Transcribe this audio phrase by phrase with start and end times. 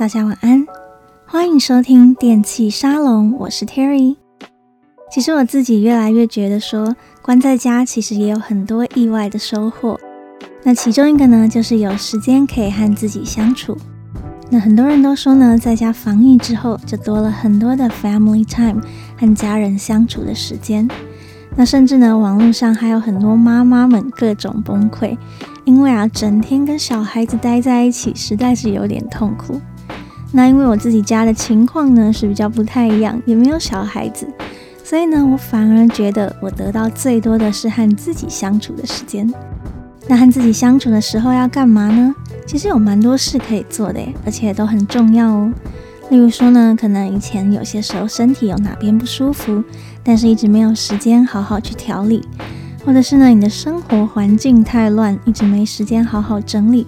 [0.00, 0.66] 大家晚安，
[1.26, 4.16] 欢迎收听电器沙龙，我是 Terry。
[5.12, 10.00] 其实我自己越来越觉得说，关在家其实也有很多意外的收获。
[10.62, 13.76] 那其中一个呢，就是有时间可以和自己相处。
[14.48, 18.80] 那很多人都说呢，在家防疫之后，就多了很多的 family time
[19.18, 20.88] 和家人相处的时间。
[21.54, 25.18] 那甚至呢，网络上还有很多妈妈们各种崩溃，
[25.66, 29.60] 因为啊，整天跟小孩子待在一起，实在是有点痛苦。
[30.32, 34.28] 那因为我自己家的情况呢是比较不太一样，也没有小孩子，
[34.84, 39.32] 所以呢，我反而觉得我得到最多的是和自己相处的时间。
[40.06, 42.14] 那和自己相处的时候要干嘛呢？
[42.46, 45.52] 其实有蛮多事可以做的，而且都很重要哦。
[46.08, 49.62] 例如说呢，可能以前有些时候身体有哪边不舒服，
[50.02, 52.26] 但是一直没有时间好好去调理，
[52.84, 56.86] 或者是呢，你的生活环境太乱，一直没时间好好整理。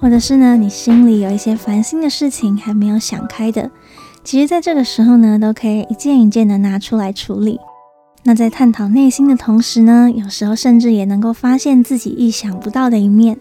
[0.00, 3.70] 或者是呢，你心里有一些烦心的事情还没有想开的，
[4.24, 7.60] 其实在这个时候呢，都可以一件一件的拿出来处理。
[8.22, 13.38] 那在探讨内心的同时呢，有时候甚至也能够发现自己意想不到的一面。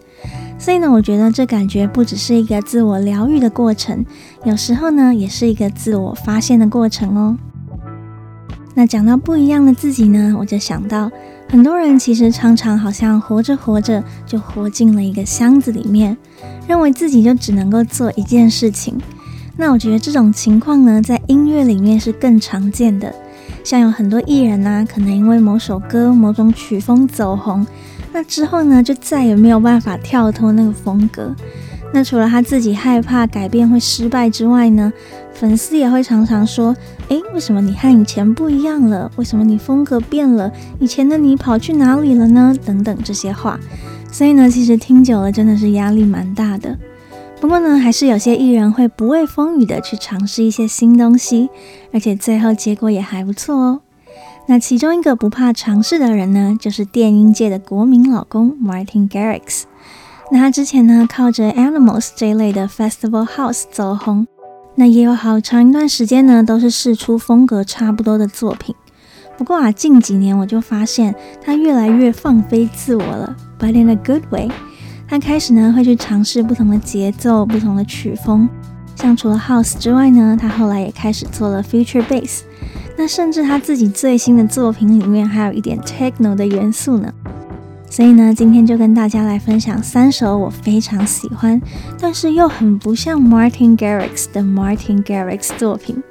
[0.57, 4.05] 所以呢，我觉得这感觉不只是一个自我疗愈的过程，
[4.43, 7.37] 有时候呢，也是一个自我发现的过程哦。
[8.75, 11.09] 那讲到不一样的自己呢，我就想到
[11.51, 16.15] 很多人其实常常好像活着活着就活进了一个箱子里面，
[16.67, 18.95] 认为自己就只能够做一件事情。
[19.57, 23.11] 那我觉得这种情况呢，在音乐里面是更常见的。
[23.63, 27.65] 像有很多艺人啊，可能因为某首歌、某种曲风走红，
[28.13, 31.35] 那之后呢，就再也没有办法跳脱那个风格。
[31.91, 34.93] 那除了他自己害怕改变会失败之外呢，
[35.33, 36.75] 粉丝也会常常说
[37.09, 39.11] ：“诶，为什么你和以前不一样了？
[39.15, 40.51] 为什么你风格变了？
[40.79, 43.59] 以前的你跑去哪里了呢？”等等这些话。
[44.11, 46.77] 所以呢，其实听久了真的是压力蛮大的。
[47.41, 51.49] 不过呢，还是有些艺人会不畏风雨的去尝试一些新东西，
[51.91, 53.81] 而且最后结果也还不错哦。
[54.47, 59.63] 那其中一个不怕尝试的人呢，就是电音界的国民老公 Martin Garrix。
[60.31, 64.27] 那他之前呢，靠着 Animals 这一类的 Festival House 走红，
[64.75, 68.75] 那也有好长一段时间呢，都是试出风格差不多的作品。
[69.37, 74.49] 不过啊，近几年我就发现他越来越放飞自我了，But in a good way。
[75.07, 78.47] 他开始呢，会去尝试不同的节奏、不同的曲风，
[78.95, 82.41] 像除了 House 之外呢，他后来也开始做了 Future Bass。
[82.95, 87.11] 那甚至他自己最新的作品里面还有一点 Techno 的元素呢。
[87.89, 91.59] 所以呢，今天就跟大家来分享三首我非常喜欢，
[91.99, 96.01] 但是又很不像 Martin Garrix 的 Martin Garrix 作品，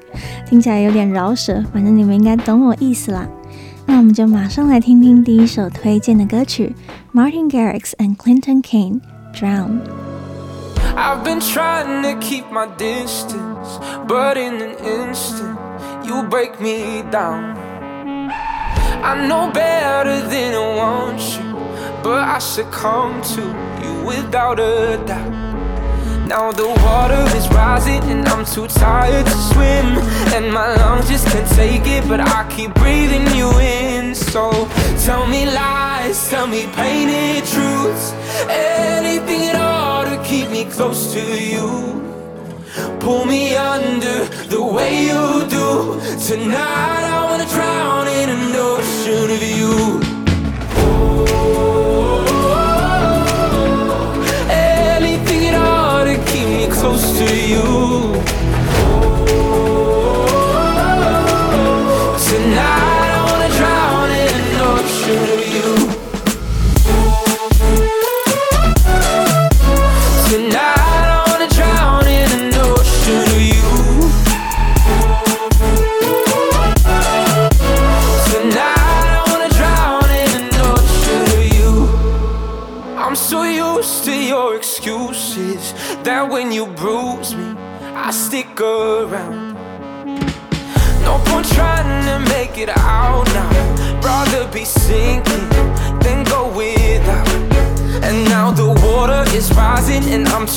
[0.45, 3.27] 听起来有点饶舌，反正你们应该懂我意思啦。
[3.87, 6.75] 那我们就马上来听听第一首推荐的歌曲
[7.15, 9.01] ，Martin Garrix and Clinton Kane
[9.33, 9.79] Drown。
[10.97, 15.57] I've been trying to keep my distance, but in an instant
[16.05, 17.57] you break me down.
[19.01, 21.48] I know better than I want you.
[22.09, 23.43] But I succumb to
[23.83, 26.27] you without a doubt.
[26.27, 29.89] Now the water is rising and I'm too tired to swim.
[30.33, 34.15] And my lungs just can't take it, but I keep breathing you in.
[34.15, 34.51] So
[35.05, 38.15] tell me lies, tell me painted truths.
[38.49, 41.69] Anything at all to keep me close to you.
[43.01, 46.01] Pull me under the way you do.
[46.27, 50.18] Tonight I wanna drown in an ocean of you.
[56.81, 58.38] Close to you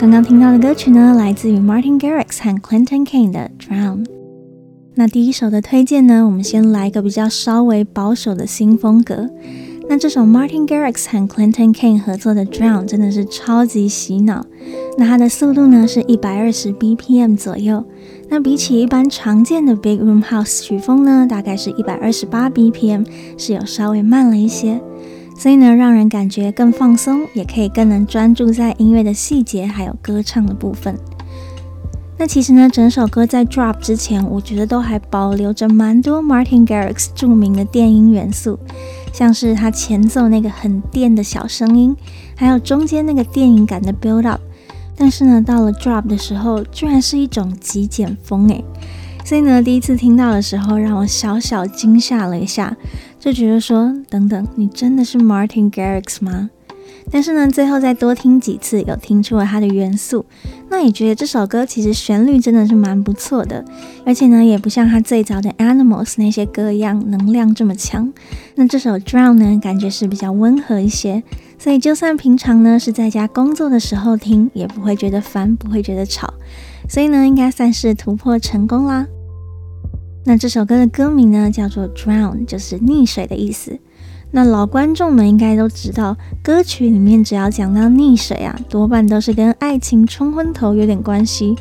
[0.00, 3.98] 刚刚听到的歌曲呢，来自于 Martin Garrix 和 Clinton Kane 的《Drown》。
[4.94, 9.28] 那第一首的推荐呢，我们先来一个比较稍微保守的新风格。
[9.90, 14.46] 那这首 Martin Garrix 和 Clinton Kane 合作的《Drown》真的是超级洗脑。
[14.96, 17.84] 那它的速度呢是一百二十 BPM 左右。
[18.30, 23.04] 那比起一般常见的 Big Room House 曲风呢，大概是一百二十八 BPM，
[23.36, 24.80] 是有稍微慢了一些。
[25.40, 30.94] 所以呢，让人感觉更放松，也可以更能专注在音乐的细节，还有歌唱的部分。
[32.18, 38.58] 那其实呢，整首歌在 drop 之前，我觉得都还保留着蛮多 Martin Garrix 著名的电音元素，
[39.14, 41.96] 像是他前奏那个很电的小声音，
[42.36, 44.42] 还有中间那个电影感的 build up。
[44.94, 48.62] 但是呢，到了 drop 的时候，居然是一种极简风诶。
[49.24, 52.76] 所以呢，第一次听到的时候，让我小小惊吓了一下，
[53.20, 56.48] 就觉得说，等等，你真的是 Martin Garrix 吗？
[57.12, 60.24] 但是呢，最后再多听几次，有听出了它的元素，
[60.70, 63.62] 那也觉得这首歌其实旋律真的是蛮不错的，
[64.06, 68.10] 而且呢，也不像他最早的 Animals 那些歌一样能量这么强。
[68.54, 71.22] 那这首 Drown 呢，感觉是比较温和一些，
[71.58, 76.32] 所以就算平常呢是在家工作的时候听，也不会觉得烦，不会觉得吵，
[76.88, 79.06] 所以呢，应该算是突破成功啦。
[80.24, 83.78] 那这首歌的歌名呢，叫做 Drown，就是溺水的意思。
[84.32, 91.56] 那老观众们应该都知道，歌曲里面只要讲到溺水啊，多半都是跟爱情冲昏头有点关系。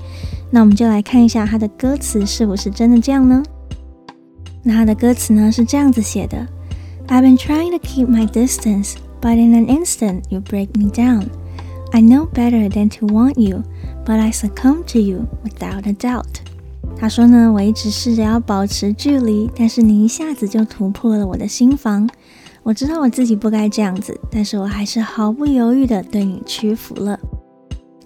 [0.51, 3.41] 那我们就来看一下它的歌词是不是真的这样呢？
[4.61, 6.45] 那它的歌词呢是这样子写的
[7.07, 11.27] ：I've been trying to keep my distance, but in an instant you break me down.
[11.91, 13.63] I know better than to want you,
[14.05, 16.41] but I succumb to you without a doubt.
[17.01, 22.09] 他说呢，我一直试着要保持距离，但是你一下子就突破了我的心房。
[22.61, 27.17] 我知道我自己不该这样子，但是我还是毫不犹豫地对你屈服了。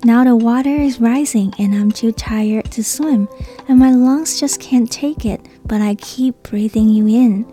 [0.03, 3.27] Now the water is rising and I'm too tired to swim,
[3.67, 7.45] and my lungs just can't take it, but I keep breathing you in。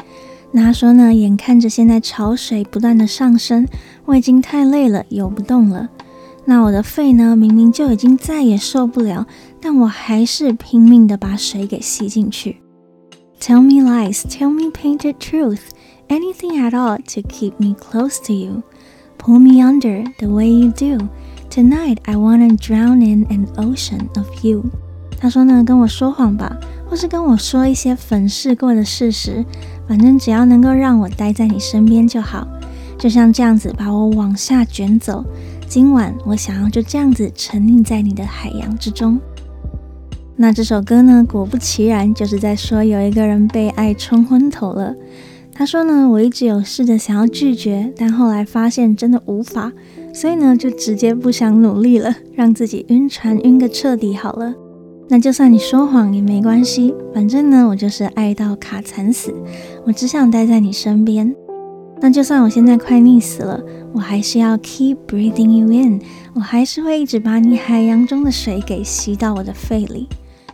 [0.53, 3.67] 那他说呢，眼看着现在潮水不断的上升，
[4.05, 5.89] 我已经太累了，游不动了。
[6.45, 9.27] 那我的肺呢，明明就已经再也受不了。
[9.61, 12.57] 但我还是拼命的把水给吸进去。
[13.41, 15.61] Tell me lies, tell me painted truth,
[16.09, 18.63] anything at all to keep me close to you.
[19.19, 21.09] Pull me under the way you do.
[21.51, 24.65] Tonight I wanna drown in an ocean of you.
[25.19, 26.57] 他说呢，跟我说谎吧，
[26.89, 29.45] 或是跟我说一些粉饰过的事实，
[29.87, 32.47] 反正只要能够让我待在你身边就好。
[32.99, 35.25] 就像这样子把我往下卷走。
[35.67, 39.21] 今晚我想要就这样子沉溺在你的海洋之中。
[40.43, 44.95] 那这首歌呢，果不其然，就是在说有一个人被爱冲昏头了。
[45.53, 49.71] 他说呢，我一直有试着想要拒绝，但后来发现真的无法，
[50.15, 54.55] 所以呢，就直接不想努力了，让自己晕船晕个彻底好了。
[55.11, 59.35] 那就算你说谎也没关系，反正呢，我就是爱到卡惨死，
[59.85, 61.37] 我只想待在你身边。
[62.01, 63.61] 那就算我现在快溺死了，
[63.93, 66.01] 我还是要 keep breathing you in，
[66.33, 70.09] 我还是会一直把你海洋中的水给吸到我的肺里。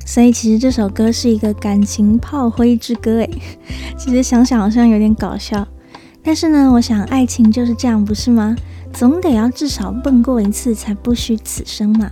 [0.06, 3.30] 所以其实这首歌是一个感情炮灰之歌，诶，
[3.98, 5.66] 其实想想好像有点搞笑，
[6.22, 8.56] 但是呢，我想爱情就是这样，不是吗？
[8.92, 12.10] 总得要至少蹦过一次，才不虚此生嘛。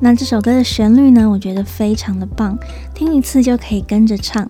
[0.00, 2.56] 那这首歌的旋律呢，我觉得非常的棒，
[2.94, 4.48] 听一次就可以跟着唱。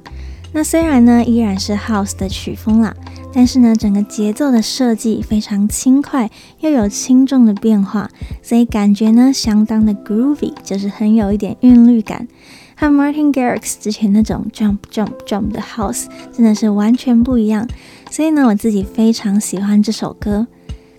[0.52, 2.94] 那虽然呢，依然是 House 的曲风啦。
[3.32, 6.30] 但是呢，整个节奏的设计非常轻快，
[6.60, 8.10] 又有轻重的变化，
[8.42, 12.26] 所以感觉呢相当的 groovy，就是很有一点韵律感，
[12.74, 17.68] 和 Martin Garrix 之前那种 jump jump jump 的 house 真的是完全不一样。
[18.10, 20.46] 所以呢，我自己非常喜欢这首歌。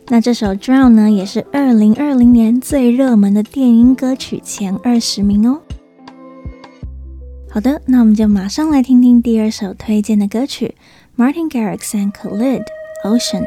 [0.08, 5.62] 那这首 Drown 呢，也是二零二零年最热门的电音歌曲前二十名哦。
[7.52, 10.76] 好的，那我们就马上来听听第二首推荐的歌曲。
[11.20, 12.64] Martin Garrix and Khalid,
[13.04, 13.46] Ocean.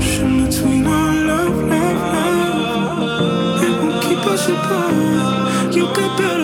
[0.00, 3.62] Between our love, love, love.
[3.62, 5.74] It won't keep us apart.
[5.74, 6.40] You could build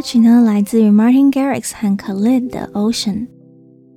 [0.00, 3.26] 歌曲呢，来自于 Martin Garrix 和 Khalid 的 Ocean。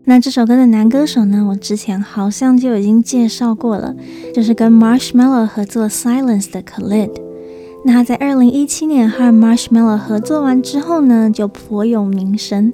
[0.04, 3.96] 那这首歌的男歌手呢，我之前好像就已经介绍过了，
[4.34, 7.10] 就是跟 Marshmello 合作 Silence 的 Khalid。
[7.86, 12.74] 那他在二零一七年和 Marshmello 合作完之后呢，就颇有名声。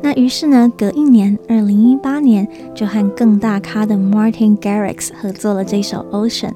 [0.00, 6.52] 那于是呢，隔一年，二零一八年就和更大咖的 Martin Garrix 合作了这首 Ocean。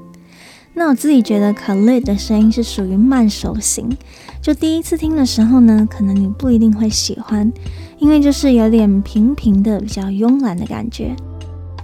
[0.75, 3.91] 那我自己觉得 Khalid 的声音是属于慢熟型，
[4.43, 7.51] 就第一次听的时候呢，可能你不一定会喜欢，
[7.99, 11.15] 因为就是有点平平的、比较慵懒的感觉。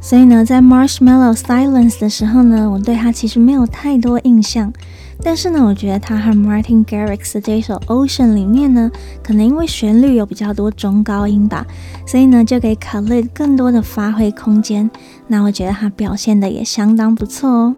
[0.00, 4.72] 所以呢，在 Marshmallow Silence 的时候呢，我对他其实没有太多印象。
[5.20, 8.90] 但是呢，我觉得他和 Martin Garrix 的这一首 Ocean 里面呢，
[9.22, 11.64] 可能因为旋律有比较多中高音吧，
[12.06, 14.90] 所以呢，就给 Khalid 更多的发挥空间。
[15.28, 17.76] 那我觉得他表现的也相当不错哦。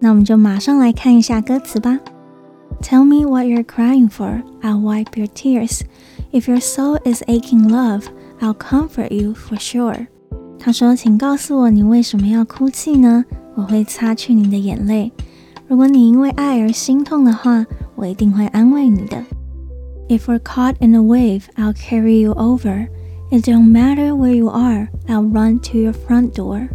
[0.00, 1.98] 那我们就马上来看一下歌词吧。
[2.81, 5.81] Tell me what you're crying for, I'll wipe your tears.
[6.31, 8.03] If your soul is aching love,
[8.39, 10.07] I'll comfort you for sure.
[10.59, 13.25] 他说：“请告诉我你为什么要哭泣呢？
[13.55, 15.11] 我会擦去你的眼泪。
[15.67, 19.23] 如果你因为爱而心痛的话，我一定会安慰你的。
[20.09, 22.87] If we're caught in a wave, I'll carry you over.
[23.31, 26.69] It don't matter where you are, I'll run to your front door.”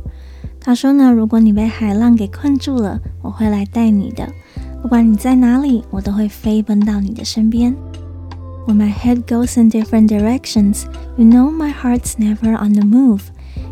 [0.60, 4.28] 他说呢，如果你被海浪给困住了，我会来带你的。
[4.85, 7.75] 不管你在哪里，我都会飞奔到你的身边。
[8.67, 10.83] When my head goes in different directions,
[11.17, 13.21] you know my heart's never on the move.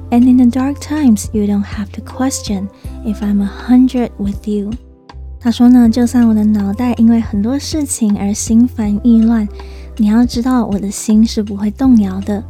[0.10, 2.70] And in the dark times, you don't have to question
[3.06, 4.72] if I'm a hundred with you.
[5.40, 9.48] 他说呢，就算我的脑袋因为很多事情而心烦意乱，
[9.98, 12.44] 你要知道我的心是不会动摇的。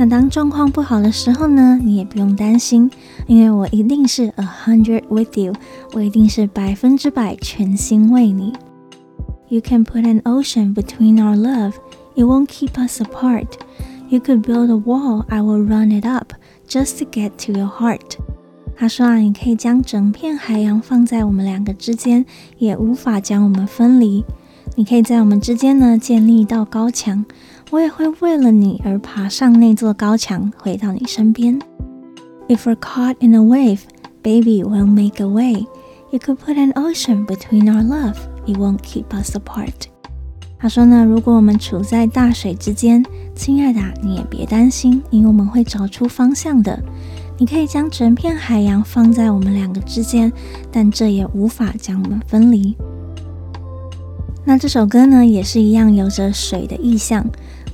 [0.00, 2.88] 那当状况不好的时候呢，你也不用担心，
[3.26, 5.52] 因为我一定是 a hundred with you，
[5.92, 8.52] 我一定是百分之百全心为你。
[9.48, 11.72] You can put an ocean between our love,
[12.14, 13.48] it won't keep us apart.
[14.08, 16.32] You could build a wall, I will run it up
[16.68, 18.18] just to get to your heart.
[18.76, 22.24] 他说啊，你可以将整片海洋放在我们两个之间，
[22.58, 24.24] 也无法将我们分离。
[24.76, 27.24] 你可以在我们之间呢建立一道高墙，
[27.70, 31.58] 我也会为了你而爬上那座高墙，回到你身边。
[32.48, 33.80] If we're caught in a wave,
[34.22, 35.66] baby, we'll make a way.
[36.10, 39.88] You could put an ocean between our love, it won't keep us apart.
[40.58, 46.82] 他说呢，如果我们处在大水之间，亲爱的，你也别担心，因为我们会找出方向的。
[47.36, 50.32] 你可以将整片海洋放在我们两个之间，
[50.72, 52.74] 但这也无法将我们分离。
[54.44, 57.24] 那这首歌呢，也是一样有着水的意象。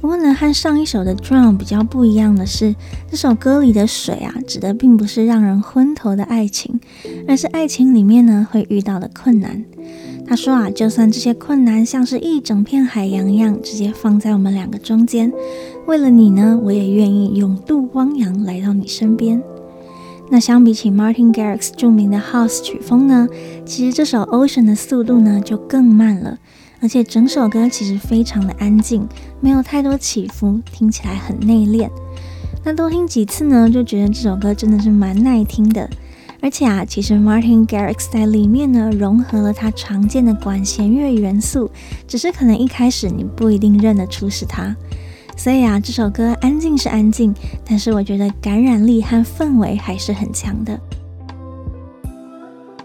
[0.04, 2.74] 不过呢，和上一首的《Drown》比较不一样的是，
[3.10, 6.78] 这首歌里的水啊，指的并不是让人昏头的爱情，
[7.26, 9.64] 而是爱情里面呢会遇到的困难。
[10.26, 15.32] 他说啊，就算这些困难像是一整片海洋一样，直接放在我们两个中间，
[15.86, 19.42] 为了你呢，我也愿意勇渡汪洋来到你身边。
[20.28, 23.26] 那相比起 Martin Garrix 著名的 House 曲风呢，
[23.64, 26.38] 其实这首 Ocean 的速度呢就更慢了，
[26.84, 29.08] 而且整首歌其实非常的安静，
[29.40, 31.88] 没有太多起伏，听起来很内敛。
[32.62, 35.88] 那多听几次呢，就觉得这首歌真的是蛮耐听的。
[36.42, 41.70] 而且啊，其实 Martin Garrix 在里面呢融合了他常见的管弦乐元素，
[42.06, 44.76] 只是可能一开始你不一定认得出是他。
[45.38, 50.78] 所以啊，这首歌安静是安静，但是我觉得感染力和氛围还是很强的。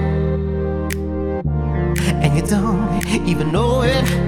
[2.22, 4.27] and you don't even know it.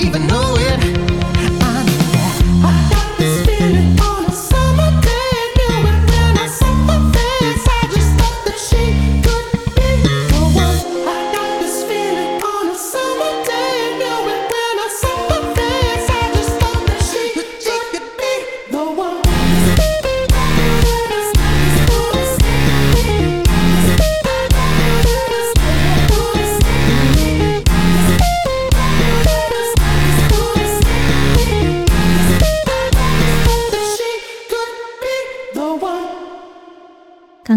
[0.00, 1.11] even know it.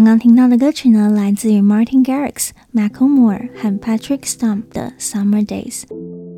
[0.06, 5.80] 刚听到的歌曲呢，来自于 Martin Garrix、Macklemore 和 Patrick Stump 的《Summer Days》。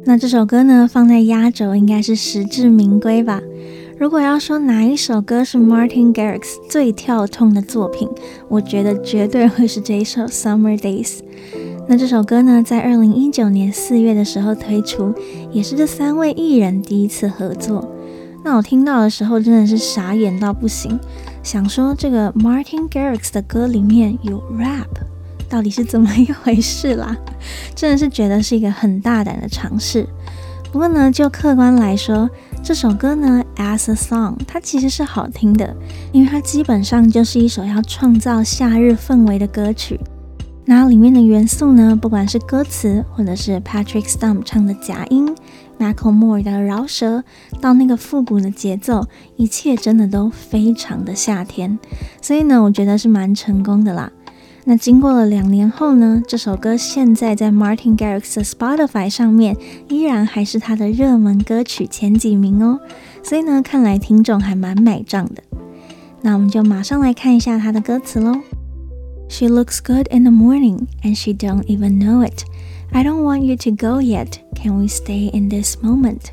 [0.07, 3.43] 那这首歌呢，放在压轴应该是实至名归吧。
[3.99, 8.09] 如果要说哪一首歌是 Martin Garrix 最跳痛的作品，
[8.49, 11.19] 我觉得绝对会是这一首《Summer Days》。
[11.87, 15.13] 那这首歌呢，在二零一九年四月的时候推出，
[15.53, 17.87] 也是这三位艺人第一次合作。
[18.49, 20.99] 那我听到的时候真的是傻眼到不行，
[21.43, 24.87] 想说这个 Martin Garrix 的歌里面有 rap，
[25.51, 27.15] 到底是怎么一回事啦？
[27.75, 30.09] 真的是觉得是一个很大胆的尝试。
[30.73, 32.27] 不过呢，就客观来说，
[32.63, 35.77] 这首歌呢，as a song，它其实是好听的，
[36.11, 40.01] 因为它基本上就是一首要创造夏日氛围的歌曲。
[40.65, 45.35] 那里面的元素呢，不管是歌词，或者是 Patrick Stump 唱的假音
[45.79, 47.25] ，Macklemore 的饶舌，
[47.61, 51.79] 到那个复古的节奏，一切真的都非常的夏天。
[52.21, 54.13] 所以呢，我觉得是蛮成功的啦。
[54.65, 59.57] 那经过了两年后呢，这首歌现在在 Martin Garrix 的 Spotify 上面，
[59.89, 62.79] 依然还是他的热门歌曲前几名哦。
[63.23, 65.43] 所以呢，看来听众还蛮买账的。
[66.21, 68.43] 那我们就马上来看一下他的歌词喽。
[69.31, 72.45] She looks good in the morning, and she don't even know it.
[72.92, 74.38] I don't want you to go yet.
[74.56, 76.32] Can we stay in this moment?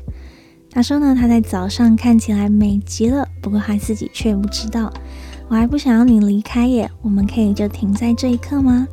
[0.71, 4.91] 他说呢，他在早上看起来美极了，不过他自己却不知道。
[5.49, 8.87] 我还不想要你离开耶，我们可以就停在这一刻吗？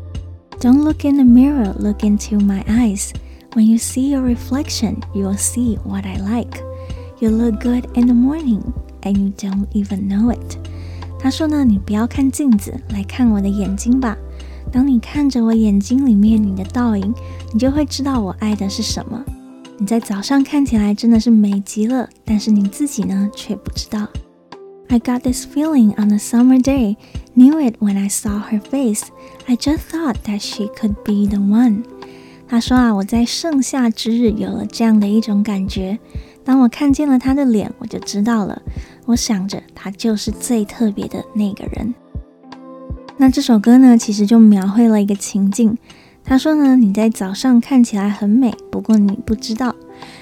[0.61, 3.11] Don't look in the mirror, look into my eyes.
[3.53, 6.61] When you see your reflection, you will see what I like.
[7.21, 8.63] You look good in the morning,
[9.03, 10.59] and you don't even know it.
[11.21, 14.17] 他说呢，你不要看镜子，来看我的眼睛吧。
[14.74, 17.14] 当你看着我眼睛里面你的倒影，
[17.54, 19.24] 你就会知道我爱的是什么。
[19.78, 24.08] 你在早上看起来真的是美极了，但是你自己呢，却不知道。
[24.88, 26.98] I got this feeling on a summer day,
[27.36, 29.04] knew it when I saw her face.
[29.46, 31.84] I just thought that she could be the one.
[32.48, 36.00] 他说啊，我在盛夏之日有了这样的一种感觉。
[36.44, 38.60] 当我看见了她的脸，我就知道了。
[39.06, 41.94] 我想着，她就是最特别的那个人。
[43.18, 45.78] 那这首歌呢，其实就描绘了一个情境。
[46.26, 49.76] 他说呢，你在早上看起来很美，不过你不知道。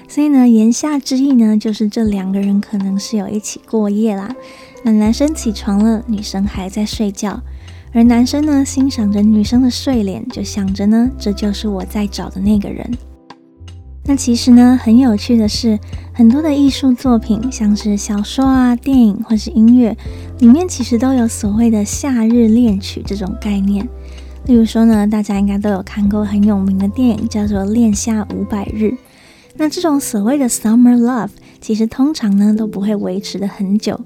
[0.07, 4.35] 所以呢，言下之意呢，就是这两个人可能是有一起过夜啦。
[4.83, 7.41] 那男生起床了，女生还在睡觉，
[7.93, 12.91] 而男生呢，欣赏着女生的睡脸，就想着呢，这就是我在找的那个人。
[14.03, 15.79] 那其实呢，很有趣的是，
[16.11, 19.95] 很多的艺术作品，像是小说啊、电影或是音乐，
[20.39, 23.87] 里面其实都有所谓的夏日恋曲这种概念。
[24.47, 28.85] 例如说呢，大家应该都有看过很有名的电影，叫做《恋夏五百日》。
[29.55, 31.29] 那这种所谓的 summer love，
[31.61, 33.99] 其实通常呢都不会维持得很久，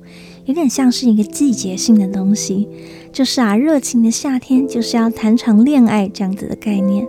[0.44, 2.68] 有点像是一个季节性的东西，
[3.14, 7.08] 就是啊，热情的夏天就是要谈场恋爱这样子的概念。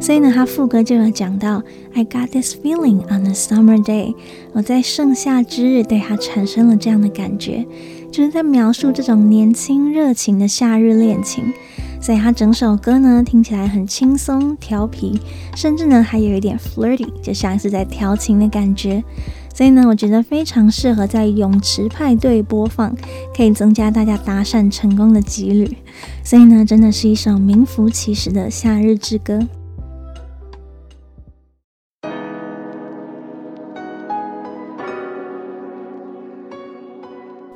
[0.00, 1.62] 所以呢，他副歌就有讲到
[1.94, 4.14] ，I got this feeling on a summer day，
[4.52, 7.66] 我在盛夏之日对他产生了这样的感觉，
[8.10, 11.44] 就是在描述这种年轻热情的夏日恋情。
[12.02, 15.18] 所以他整首歌呢听起来很轻松调皮，
[15.56, 19.02] 甚至呢还有一点 flirty，就像是在调情的感觉。
[19.54, 22.94] 所以呢，我觉得非常适合在泳池派对播放，
[23.34, 25.78] 可以增加大家搭讪成功的几率。
[26.22, 29.38] 所以呢，真的是一首名副其实的夏日之歌。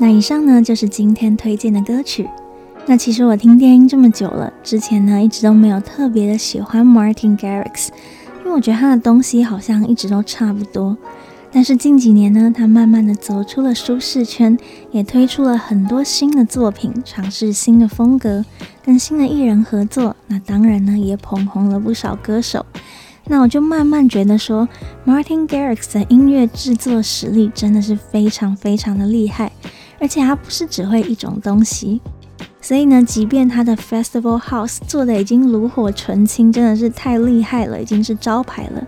[0.09, 2.27] 那以上呢，就是今天推荐的歌曲。
[2.87, 7.89] 那其实我听电音这么久了，之前呢一直都没有特别的喜欢 Martin Garrix，
[8.39, 10.97] 因为我觉得他的东西好像一直都差不多。
[11.53, 14.57] 但是近几年呢，他慢慢的走出了舒适圈，
[14.93, 18.43] 也推出了很多新的作品，尝试新的风格，
[18.83, 20.17] 跟新的艺人合作。
[20.29, 22.65] 那当然呢，也捧红了不少歌手。
[23.27, 24.67] 那我就慢慢觉得说
[25.05, 29.53] ，Martin Garrix 的音乐制作实力真的是非常非常的厉害。
[29.99, 32.01] 而且他不是只会一种东西，
[32.61, 38.87] 所以呢，即便他的 Festival House 做的已经炉火纯青，真的是太厉害了，已经是招牌了。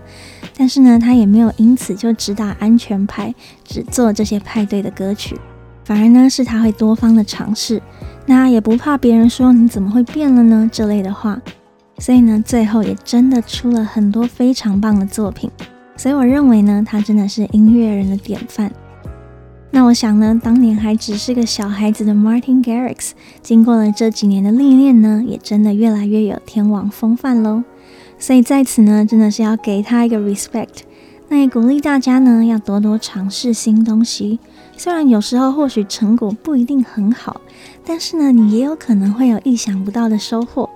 [0.57, 5.39] 但是呢，他也没有因此就只打安全牌，只做这些派对的歌曲，
[5.83, 7.81] 反而呢是他会多方的尝试，
[8.25, 11.41] 那也不怕别人说你怎么会变了呢这类的话。
[11.97, 15.51] 所以呢，最后也真的出了很多非常棒的作品。
[15.95, 18.71] 所以我认为呢，他真的是音乐人的典范。
[19.73, 27.63] 那我想呢，当年还只是个小孩子的 Martin Garrix，经过了这几年的历练呢，也真的越来越有天王风范喽。
[28.19, 30.81] 所以在此呢，真的是要给他一个 respect。
[31.29, 34.39] 那也鼓励大家呢，要多多尝试新东西。
[34.75, 37.39] 虽然有时候或许成果不一定很好，
[37.85, 40.69] 但是呢，你也有可能会有意想不到的收获。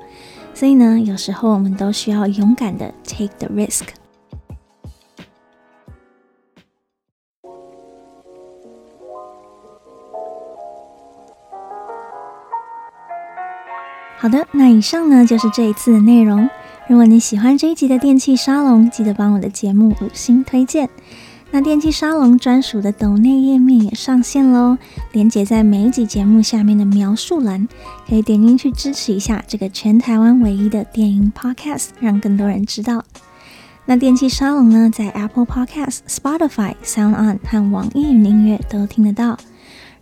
[0.53, 3.83] 所以呢，有时候我们都需要勇敢的 take the risk。
[14.25, 16.49] 好的，那以上呢就是这一次的内容。
[16.87, 20.89] 如果你喜欢这一集的电器沙龙，记得帮我的节目五星推荐。
[21.51, 24.79] 那电器沙龙专属的抖内页面也上线喽，
[25.11, 27.67] 连接在每一集节目下面的描述栏，
[28.09, 33.05] 可以点进去支持一下这个全台湾唯一的电音 Podcast，让更多人知道。
[33.85, 39.37] 那电器沙龙呢，在 Apple Podcast、Spotify、Sound On 和网易云音乐都听得到。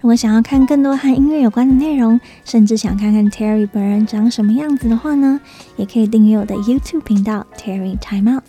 [0.04, 5.40] 如果想要看更多和音乐有关的内容，甚至想看看 Terry 本人长什么样子的话呢，
[5.78, 8.44] 也可以订阅我的 YouTube 频道 Terry Time Out。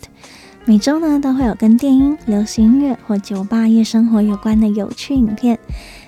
[0.65, 5.57] 每周呢都会有跟电音、流行音乐或酒吧夜生活有关的有趣影片，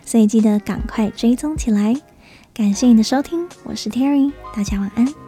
[0.04, 1.96] 所以记得赶快追踪起来。
[2.54, 5.27] 感谢你的收听，我是 Terry，大家晚安。